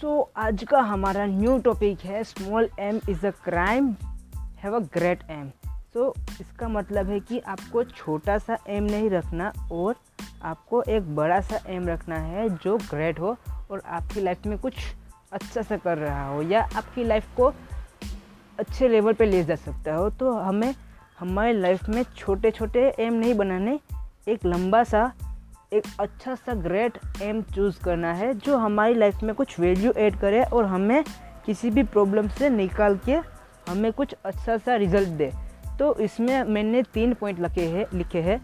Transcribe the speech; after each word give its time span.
सो 0.00 0.30
so, 0.36 0.38
आज 0.38 0.64
का 0.64 0.80
हमारा 0.80 1.26
न्यू 1.26 1.58
टॉपिक 1.58 2.00
है 2.00 2.24
small 2.24 2.68
aim 2.78 3.00
is 3.08 3.26
a 3.26 3.30
crime 3.30 3.94
have 4.34 4.76
a 4.76 4.78
great 4.78 5.20
aim 5.30 5.48
so 5.92 6.14
इसका 6.40 6.68
मतलब 6.68 7.06
है 7.06 7.20
कि 7.20 7.38
आपको 7.38 7.84
छोटा 7.84 8.38
सा 8.38 8.58
एम 8.68 8.84
नहीं 8.84 9.10
रखना 9.10 9.52
और 9.72 9.94
आपको 10.42 10.82
एक 10.82 11.16
बड़ा 11.16 11.40
सा 11.40 11.60
एम 11.66 11.88
रखना 11.88 12.16
है 12.16 12.48
जो 12.48 12.76
ग्रेट 12.76 13.20
हो 13.20 13.36
और 13.70 13.82
आपकी 13.86 14.20
लाइफ 14.20 14.46
में 14.46 14.58
कुछ 14.58 14.74
अच्छा 15.32 15.62
सा 15.62 15.76
कर 15.76 15.98
रहा 15.98 16.28
हो 16.28 16.42
या 16.42 16.68
आपकी 16.76 17.04
लाइफ 17.04 17.26
को 17.36 17.52
अच्छे 18.58 18.88
लेवल 18.88 19.12
पे 19.12 19.26
ले 19.26 19.44
जा 19.44 19.54
सकता 19.54 19.94
हो। 19.94 20.10
तो 20.10 20.32
हमें 20.32 20.74
हमारे 21.20 21.52
लाइफ 21.52 21.88
में 21.88 22.02
छोटे 22.02 22.50
छोटे 22.50 22.94
एम 22.98 23.12
नहीं 23.12 23.34
बनाने 23.34 23.80
एक 24.28 24.44
लंबा 24.46 24.84
सा 24.84 25.12
एक 25.72 25.84
अच्छा 26.00 26.34
सा 26.34 26.54
ग्रेट 26.54 26.98
एम 27.22 27.42
चूज़ 27.42 27.80
करना 27.84 28.12
है 28.12 28.32
जो 28.34 28.56
हमारी 28.56 28.94
लाइफ 28.94 29.22
में 29.22 29.34
कुछ 29.34 29.58
वैल्यू 29.60 29.92
ऐड 29.92 30.18
करे 30.20 30.42
और 30.42 30.64
हमें 30.64 31.04
किसी 31.46 31.70
भी 31.70 31.82
प्रॉब्लम 31.82 32.28
से 32.28 32.50
निकाल 32.50 32.98
के 33.08 33.16
हमें 33.70 33.92
कुछ 33.92 34.14
अच्छा 34.24 34.56
सा 34.56 34.76
रिज़ल्ट 34.76 35.08
दे। 35.08 35.30
तो 35.78 35.94
इसमें 35.98 36.42
मैंने 36.44 36.82
तीन 36.82 37.14
पॉइंट 37.14 37.40
लिखे 37.40 37.66
हैं 37.66 37.86
लिखे 37.94 38.20
हैं। 38.20 38.40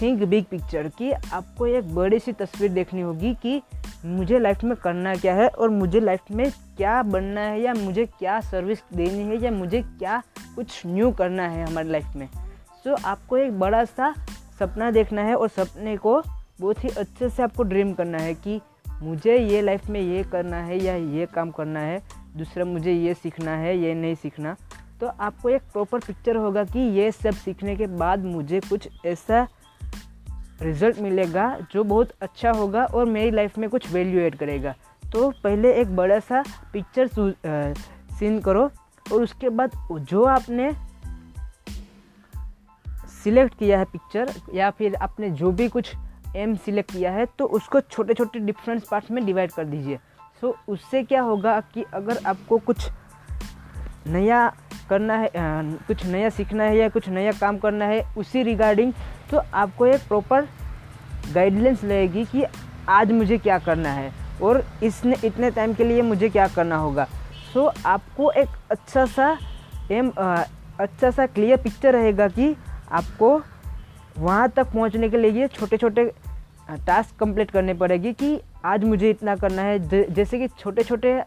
थिंक 0.00 0.22
बिग 0.22 0.44
पिक्चर 0.44 0.88
कि 0.88 1.12
आपको 1.12 1.66
एक 1.66 1.94
बड़ी 1.94 2.18
सी 2.18 2.32
तस्वीर 2.32 2.72
देखनी 2.72 3.00
होगी 3.00 3.34
कि 3.34 3.62
मुझे 4.04 4.38
लाइफ 4.38 4.64
में 4.64 4.76
करना 4.76 5.14
क्या 5.14 5.34
है 5.34 5.48
और 5.48 5.70
मुझे 5.70 6.00
लाइफ 6.00 6.20
में 6.30 6.50
क्या 6.76 7.02
बनना 7.02 7.40
है 7.40 7.60
या 7.60 7.74
मुझे 7.74 8.06
क्या 8.06 8.40
सर्विस 8.40 8.82
देनी 8.94 9.22
है 9.22 9.42
या 9.42 9.50
मुझे 9.50 9.82
क्या 9.82 10.22
कुछ 10.56 10.82
न्यू 10.86 11.10
करना 11.10 11.48
है 11.48 11.66
हमारी 11.66 11.88
लाइफ 11.88 12.16
में। 12.16 12.28
सो 12.28 12.96
so, 12.96 13.04
आपको 13.04 13.36
एक 13.36 13.58
बड़ा 13.58 13.84
सा 13.84 14.14
सपना 14.58 14.90
देखना 14.90 15.22
है 15.22 15.34
और 15.34 15.48
सपने 15.48 15.96
को 15.96 16.22
बहुत 16.58 16.84
ही 16.84 16.88
अच्छे 16.88 17.28
से 17.28 17.42
आपको 17.42 17.62
ड्रीम 17.62 17.92
करना 17.92 18.18
है 18.18 18.34
कि 18.36 18.60
मुझे 19.02 19.36
ये 19.36 19.60
लाइफ 19.62 19.88
में 19.90 20.00
ये 20.00 20.22
करना 20.24 20.56
है 20.56 20.78
या 20.78 20.94
ये 20.94 21.26
काम 21.26 21.50
करना 21.50 21.80
है, 21.80 22.02
दूसरा 22.36 22.64
मुझे 22.64 22.92
ये 22.92 23.14
सीखना 23.14 23.50
है, 23.50 23.76
ये 23.78 23.94
नहीं 23.94 24.14
सीखना। 24.14 24.56
तो 25.00 25.06
आपको 25.06 25.48
एक 25.48 25.62
प्रॉपर 25.72 25.98
पिक्चर 25.98 26.36
होगा 26.36 26.64
कि 26.64 26.80
ये 26.98 27.10
सब 27.12 27.34
सीखने 27.34 27.76
के 27.76 27.86
बाद 27.86 28.24
मुझे 28.24 28.60
कुछ 28.60 28.88
ऐसा 29.06 29.46
रिज़ल्ट 30.62 30.98
मिलेगा 30.98 31.46
जो 31.72 31.84
बहुत 31.84 32.12
अच्छा 32.22 32.50
होगा 32.50 32.84
और 32.84 33.04
मेरी 33.06 33.30
लाइफ 33.30 33.58
में 33.58 33.68
कुछ 33.70 33.92
वैल्यू 33.92 34.20
ऐड 34.20 34.36
करेगा। 34.36 34.74
तो 35.12 35.30
पहले 35.44 35.72
एक 35.80 35.96
बड़ा 35.96 36.18
सा 36.20 36.42
पिक्चर 36.72 37.08
सीन 38.18 38.38
करो 38.40 38.62
और 39.06 39.22
उसके 39.22 39.48
बाद 39.48 39.70
जो 39.90 40.24
आपने 40.24 40.70
सिलेक्ट 43.24 43.58
किया 43.58 43.78
है 43.78 43.84
पिक्चर 43.84 44.32
या 44.54 44.70
फिर 44.70 44.94
आपने 44.94 45.30
जो 45.30 45.50
भी 45.52 45.68
कुछ 45.68 45.92
एम 46.36 46.54
सिलेक्ट 46.56 46.92
किया 46.92 47.10
है 47.12 47.26
तो 47.38 47.46
उसको 47.46 47.80
छोटे 47.80 48.14
छोटे 48.14 48.38
डिफरेंट 48.38 48.82
पार्ट्स 48.90 49.10
में 49.10 49.24
डिवाइड 49.26 49.52
कर 49.52 49.64
दीजिए। 49.64 49.96
सो 50.40 50.48
so, 50.48 50.68
उससे 50.68 51.02
क्या 51.02 51.22
होगा 51.22 51.60
कि 51.74 51.84
अगर 51.94 52.18
आपको 52.26 52.58
कुछ 52.58 52.88
नया 54.06 54.46
करना 54.88 55.14
है 55.14 55.30
कुछ 55.88 56.04
नया 56.06 56.28
सीखना 56.28 56.64
है 56.64 56.76
या 56.76 56.88
कुछ 56.88 57.08
नया 57.08 57.32
काम 57.32 57.58
करना 57.58 57.84
है 57.84 58.02
उसी 58.16 58.42
रिगार्डिंग 58.42 58.92
तो 59.30 59.42
आपको 59.54 59.86
एक 59.86 60.00
प्रॉपर 60.08 60.48
गाइडलाइंस 61.34 61.84
रहेगी 61.84 62.24
कि 62.24 62.44
आज 62.88 63.12
मुझे 63.12 63.38
क्या 63.38 63.58
करना 63.58 63.92
है 63.92 64.12
और 64.42 64.64
इसने 64.82 65.16
इतने 65.24 65.50
टाइम 65.50 65.74
के 65.74 65.84
लिए 65.84 66.02
मुझे 66.02 66.28
क्या 66.28 66.48
करना 66.48 66.76
होगा। 66.76 67.04
सो 67.52 67.68
so, 67.68 67.86
आपको 67.86 68.30
एक 68.30 68.48
अच्छा 68.70 69.06
सा 69.06 69.36
एम 69.90 70.10
अच्छा 70.80 71.10
सा 71.10 71.26
क्लियर 71.26 71.62
पिक्चर 71.62 71.92
रहेगा 71.92 72.28
कि 72.28 72.54
आपको 72.92 73.40
वहाँ 74.18 74.48
तक 74.48 74.72
पहुँचने 74.72 75.08
के 75.08 75.16
लिए 75.16 75.46
छोटे 75.48 75.76
छोटे 75.76 76.04
टास्क 76.76 77.16
कंप्लीट 77.20 77.50
करने 77.50 77.74
पड़ेगी 77.74 78.12
कि 78.12 78.38
आज 78.64 78.84
मुझे 78.84 79.10
इतना 79.10 79.36
करना 79.36 79.62
है। 79.62 79.78
जैसे 80.12 80.38
कि 80.38 80.48
छोटे 80.48 80.82
छोटे 80.82 81.20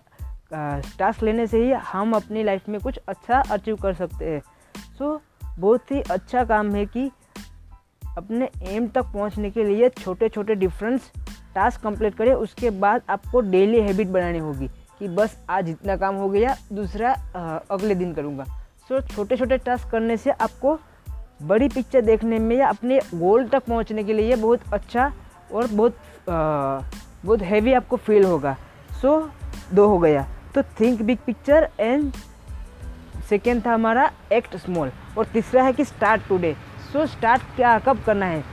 टास्क 0.51 1.23
लेने 1.23 1.47
से 1.47 1.63
ही 1.63 1.72
हम 1.83 2.13
अपनी 2.16 2.44
लाइफ 2.44 2.69
में 2.69 2.79
कुछ 2.81 3.00
अच्छा 3.07 3.41
अचीव 3.51 3.75
कर 3.75 3.94
सकते 3.94 4.29
हैं। 4.29 4.41
सो 4.97 5.19
बहुत 5.50 5.91
ही 5.91 6.01
अच्छा 6.01 6.44
काम 6.44 6.73
है 6.75 6.85
कि 6.85 7.09
अपने 8.17 8.50
एम 8.63 8.88
तक 8.88 9.05
पहुँचने 9.13 9.50
के 9.51 9.63
लिए 9.63 9.89
छोटे 9.91 10.29
छोटे 10.29 10.55
डिफरेंस 10.55 11.11
टास्क 11.55 11.81
कंप्लीट 11.81 12.16
करें। 12.16 12.34
उसके 12.34 12.69
बाद 12.69 13.01
आपको 13.09 13.41
डेली 13.41 13.81
हैबिट 13.81 14.07
बनानी 14.07 14.39
होगी 14.39 14.67
कि 15.00 15.07
बस 15.07 15.38
आज 15.50 15.69
इतना 15.69 15.95
काम 15.97 16.16
हो 16.16 16.29
गया, 16.29 16.55
दूसरा 16.73 17.11
अगले 17.72 17.95
दिन 17.95 18.13
करूँगा। 18.13 18.45
सो 18.89 19.01
छोटे 19.03 19.38
छोटे 19.38 19.57
टास्क 19.57 19.89
करने 19.91 20.17
से 20.17 20.31
आपको 20.31 20.78
बड़ी 21.41 21.67
पिक्चर 21.69 22.01
देखने 22.01 22.39
में 22.39 22.55
या 22.55 22.67
अपने 22.69 23.00
गोल 23.13 23.47
तक 23.47 23.63
पहुँचने 23.66 24.03
के 24.03 24.13
लिए 24.13 24.35
बहुत 24.35 24.73
अच्छा 24.73 25.11
और 25.53 25.67
बहुत 25.67 25.97
बहुत 26.29 27.41
हैवी 27.41 27.73
आपको 27.73 27.97
फील 27.97 28.23
होगा। 28.25 28.56
सो 29.01 29.19
so, 29.19 29.73
दो 29.73 29.88
हो 29.88 29.97
गया। 30.00 30.25
तो 30.56 30.63
think 30.79 31.01
big 31.01 31.17
picture 31.25 31.69
and 31.79 32.11
second 33.29 33.66
था 33.66 33.73
हमारा 33.73 34.09
एक्ट 34.34 34.55
स्मॉल 34.57 34.91
और 35.17 35.25
तीसरा 35.25 35.63
है 35.63 35.73
कि 35.73 35.85
स्टार्ट 35.85 36.28
टुडे 36.29 36.55
सो 36.94 37.05
स्टार्ट 37.07 37.41
क्या 37.55 37.78
कब 37.79 38.03
करना 38.05 38.25
है? 38.25 38.44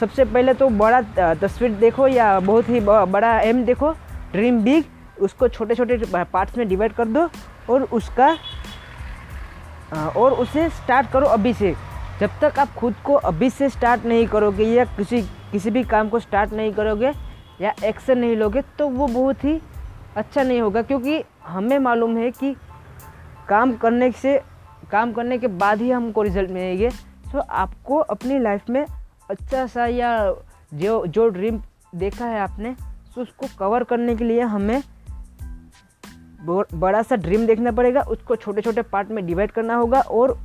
सबसे 0.00 0.24
पहले 0.24 0.54
तो 0.54 0.68
बड़ा 0.70 1.34
तस्वीर 1.34 1.70
देखो 1.72 2.06
या 2.08 2.38
बहुत 2.40 2.68
ही 2.68 2.80
बड़ा 2.80 3.38
एम 3.40 3.64
देखो। 3.64 3.92
ड्रीम 4.32 4.62
बिग 4.62 4.84
उसको 5.22 5.48
छोटे 5.48 5.74
छोटे 5.74 6.24
पार्ट्स 6.24 6.56
में 6.58 6.68
डिवाइड 6.68 6.92
कर 6.92 7.08
दो 7.08 7.28
और 7.70 7.82
उसका 7.92 8.36
और 10.16 10.32
उसे 10.32 10.68
स्टार्ट 10.70 11.10
करो 11.12 11.26
अभी 11.28 11.52
से। 11.54 11.74
जब 12.20 12.30
तक 12.40 12.58
आप 12.58 12.74
खुद 12.74 12.94
को 13.04 13.14
अभी 13.14 13.50
से 13.50 13.68
स्टार्ट 13.68 14.04
नहीं 14.06 14.26
करोगे 14.26 14.64
या 14.64 14.84
किसी 14.96 15.22
किसी 15.52 15.70
भी 15.70 15.82
काम 15.84 16.08
को 16.08 16.18
स्टार्ट 16.20 16.52
नहीं 16.52 16.72
करोगे 16.72 17.12
या 17.60 17.72
एक्शन 17.84 18.18
नहीं 18.18 18.36
लोगे 18.36 18.62
तो 18.78 18.88
वो 18.88 19.06
बहुत 19.06 19.44
ही 19.44 19.60
अच्छा 20.16 20.42
नहीं 20.42 20.60
होगा। 20.60 20.82
क्योंकि 20.82 21.22
हमें 21.46 21.78
मालूम 21.78 22.16
है 22.18 22.30
कि 22.30 22.54
काम 23.48 23.72
करने 23.76 24.10
से, 24.12 24.40
काम 24.90 25.12
करने 25.12 25.38
के 25.38 25.46
बाद 25.46 25.80
ही 25.80 25.90
हमको 25.90 26.22
रिज़ल्ट 26.22 26.50
मिलेंगे। 26.50 26.90
सो 27.32 27.38
आपको 27.38 27.96
अपनी 27.96 28.38
लाइफ 28.38 28.70
में 28.70 28.84
अच्छा 29.30 29.66
सा 29.66 29.86
या 29.86 30.34
जो 30.74 31.04
जो 31.06 31.28
ड्रीम 31.28 31.60
देखा 31.94 32.26
है 32.26 32.40
आपने 32.40 32.74
तो 33.14 33.20
उसको 33.22 33.46
कवर 33.58 33.84
करने 33.84 34.16
के 34.16 34.24
लिए 34.24 34.40
हमें 34.42 34.82
बड़ा 36.42 37.02
सा 37.02 37.16
ड्रीम 37.16 37.46
देखना 37.46 37.70
पड़ेगा। 37.72 38.00
उसको 38.02 38.36
छोटे 38.36 38.60
छोटे 38.60 38.82
पार्ट 38.82 39.08
में 39.08 39.26
डिवाइड 39.26 39.50
करना 39.50 39.74
होगा 39.74 40.00
और 40.00 40.38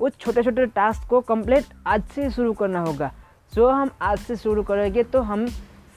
उस 0.00 0.18
छोटे 0.20 0.42
छोटे 0.42 0.66
टास्क 0.66 1.08
को 1.08 1.20
कंप्लीट 1.20 1.64
आज 1.86 2.02
से 2.04 2.30
शुरू 2.30 2.52
करना 2.52 2.80
होगा। 2.80 3.12
सो 3.54 3.68
हम 3.68 3.90
आज 4.02 4.18
से 4.18 4.36
शुरू 4.36 4.62
करेंगे 4.62 5.02
तो 5.02 5.20
हम 5.20 5.46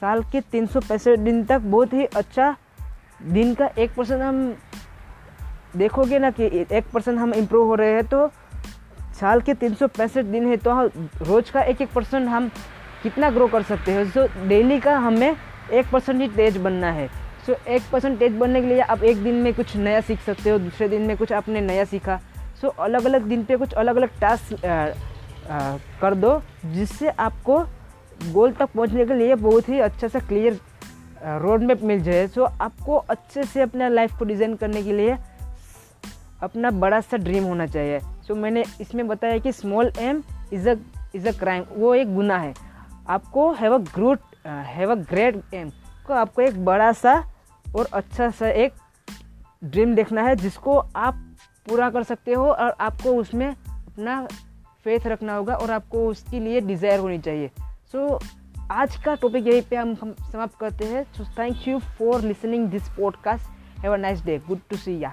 साल 0.00 0.22
के 0.22 0.40
तीन 0.40 0.66
सौ 0.66 0.80
पैंसठ 0.80 1.18
दिन 1.18 1.44
तक 1.44 1.58
बहुत 1.58 1.92
ही 1.92 2.04
अच्छा 2.16 2.54
दिन 3.22 3.54
का 3.54 3.68
एक 3.78 3.94
परसेंट 3.94 4.22
हम 4.22 4.56
देखोगे 5.76 6.18
ना 6.18 6.30
कि 6.30 6.44
एक 6.72 6.90
परसेंट 6.94 7.18
हम 7.18 7.34
इम्प्रूव 7.34 7.66
हो 7.66 7.74
रहे 7.74 7.92
हैं 7.92 8.06
तो 8.06 8.26
साल 9.20 9.40
के 9.40 9.54
तीन 9.54 9.74
सौ 9.74 9.88
पैंसठ 9.88 10.24
दिन 10.24 10.46
है 10.46 10.56
तो 10.56 10.70
हम 10.70 11.08
रोज़ 11.22 11.52
का 11.52 11.62
एक 11.62 11.82
एक 11.82 11.92
परसेंट 11.92 12.28
हम 12.28 12.50
कितना 13.02 13.30
ग्रो 13.30 13.46
कर 13.48 13.62
सकते 13.62 13.92
हैं? 13.92 14.04
सो 14.10 14.26
डेली 14.48 14.80
का 14.80 14.98
हमें 14.98 15.36
एक 15.72 15.90
परसेंट 15.92 16.20
ही 16.20 16.28
तेज 16.28 16.56
बनना 16.56 16.90
है। 16.90 17.08
सो 17.46 17.56
एक 17.68 17.82
परसेंट 17.92 18.18
तेज 18.18 18.36
बनने 18.36 18.60
के 18.60 18.66
लिए 18.66 18.80
आप 18.80 19.02
एक 19.04 19.22
दिन 19.24 19.34
में 19.34 19.52
कुछ 19.54 19.76
नया 19.76 20.00
सीख 20.00 20.20
सकते 20.20 20.50
हो, 20.50 20.58
दूसरे 20.58 20.88
दिन 20.88 21.02
में 21.02 21.16
कुछ 21.16 21.32
आपने 21.32 21.60
नया 21.60 21.84
सीखा। 21.84 22.20
सो 22.60 22.68
अलग 22.68 23.04
अलग 23.04 23.22
दिन 23.22 23.44
पे 23.44 23.56
कुछ 23.56 23.72
अलग 23.72 23.96
अलग 23.96 24.20
टास्क 24.20 24.64
कर 25.46 26.14
दो, 26.14 26.40
जिससे 26.66 27.08
आपको 27.08 27.58
गोल 28.32 28.52
तक 28.52 28.68
पहुँचने 28.74 29.04
के 29.06 29.14
लिए 29.14 29.34
बहुत 29.36 29.68
ही 29.68 29.78
अच्छा 29.80 30.08
सा 30.08 30.18
क्लियर 30.20 30.58
रोड 31.42 31.62
मैप 31.62 31.82
मिल 31.82 32.02
जाए। 32.02 32.26
सो 32.28 32.44
आपको 32.44 32.96
अच्छे 32.96 33.44
से 33.44 33.60
अपना 33.62 33.88
लाइफ 33.88 34.18
को 34.18 34.24
डिज़ाइन 34.24 34.54
करने 34.56 34.82
के 34.82 34.92
लिए 34.92 35.16
अपना 36.42 36.70
बड़ा 36.72 37.00
सा 37.00 37.16
ड्रीम 37.16 37.44
होना 37.44 37.66
चाहिए। 37.66 38.00
सो 38.26 38.34
मैंने 38.34 38.64
इसमें 38.80 39.06
बताया 39.08 39.38
कि 39.38 39.52
small 39.52 39.92
aim 39.98 40.22
is 40.52 40.68
a 40.68 40.74
is 41.14 41.28
a 41.28 41.32
crime 41.38 41.64
वो 41.72 41.94
एक 41.94 42.14
गुना 42.14 42.38
है। 42.38 42.54
आपको 43.08 43.50
have 43.52 43.74
a 43.74 43.78
great 43.94 44.20
have 44.46 44.90
a 44.90 44.94
great 44.94 45.54
aim 45.54 45.70
को 46.06 46.14
आपको 46.14 46.42
एक 46.42 46.64
बड़ा 46.64 46.92
सा 46.92 47.14
और 47.66 47.88
अच्छा 47.92 48.28
सा 48.30 48.48
एक 48.48 48.72
ड्रीम 49.64 49.94
देखना 49.94 50.22
है, 50.22 50.34
जिसको 50.36 50.76
आप 50.78 51.14
पूरा 51.66 51.90
कर 51.90 52.02
सकते 52.02 52.32
हो 52.32 52.46
और 52.46 52.74
आपको 52.80 53.14
उसमें 53.16 53.48
अपना 53.48 54.26
फेथ 54.84 55.06
रखना 55.06 55.34
होगा 55.36 55.54
और 55.54 55.70
आपको 55.70 56.06
उसके 56.08 56.40
लिए 56.40 56.60
डिज़ायर 56.60 56.98
होनी 56.98 57.18
चाहिए। 57.18 57.50
सो 57.92 58.18
so, 58.18 58.24
आज 58.70 58.96
का 58.96 59.14
टॉपिक 59.14 59.46
यहीं 59.46 59.62
पे 59.62 59.76
हम 59.76 59.96
हम 60.02 60.12
समाप्त 60.32 60.58
करते 60.60 60.84
हैं। 60.84 61.04
So 61.12 61.24
thank 61.38 61.68
you 61.68 61.78
for 61.98 62.20
listening 62.20 62.68
this 62.68 62.88
podcast 62.88 63.78
have 63.80 63.94
a 63.94 63.96
nice 63.96 64.24
day 64.24 64.38
good 64.48 64.60
to 64.70 64.76
see 64.76 64.98
ya 65.02 65.12